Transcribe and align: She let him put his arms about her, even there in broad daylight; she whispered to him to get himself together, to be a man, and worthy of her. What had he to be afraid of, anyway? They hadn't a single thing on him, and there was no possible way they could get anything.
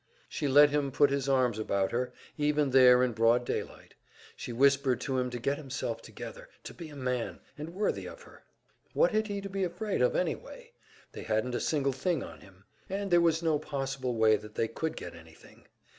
She 0.27 0.47
let 0.47 0.71
him 0.71 0.89
put 0.91 1.11
his 1.11 1.29
arms 1.29 1.59
about 1.59 1.91
her, 1.91 2.11
even 2.35 2.71
there 2.71 3.03
in 3.03 3.11
broad 3.11 3.45
daylight; 3.45 3.93
she 4.35 4.51
whispered 4.51 4.99
to 5.01 5.19
him 5.19 5.29
to 5.29 5.37
get 5.37 5.59
himself 5.59 6.01
together, 6.01 6.49
to 6.63 6.73
be 6.73 6.89
a 6.89 6.95
man, 6.95 7.39
and 7.55 7.75
worthy 7.75 8.07
of 8.07 8.23
her. 8.23 8.41
What 8.93 9.11
had 9.11 9.27
he 9.27 9.41
to 9.41 9.47
be 9.49 9.63
afraid 9.63 10.01
of, 10.01 10.15
anyway? 10.15 10.71
They 11.11 11.21
hadn't 11.21 11.53
a 11.53 11.59
single 11.59 11.93
thing 11.93 12.23
on 12.23 12.39
him, 12.39 12.63
and 12.89 13.11
there 13.11 13.21
was 13.21 13.43
no 13.43 13.59
possible 13.59 14.15
way 14.15 14.37
they 14.37 14.67
could 14.67 14.95
get 14.95 15.13
anything. 15.13 15.67